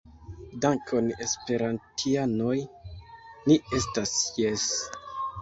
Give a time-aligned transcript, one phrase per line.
[0.63, 2.57] Dankon, esperantianoj
[3.51, 4.67] ni estas Jes